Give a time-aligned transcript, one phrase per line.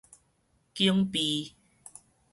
[0.73, 1.53] 警備